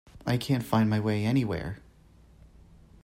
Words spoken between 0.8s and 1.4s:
my way